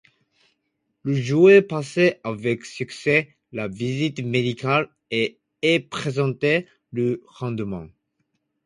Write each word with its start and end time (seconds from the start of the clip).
Le 1.03 1.13
joueur 1.13 1.67
passe 1.67 1.99
avec 2.23 2.65
succès 2.65 3.37
la 3.51 3.67
visite 3.67 4.23
médicale 4.23 4.89
et 5.11 5.37
est 5.61 5.79
présenté 5.91 6.67
le 6.91 7.21
lendemain. 7.39 7.87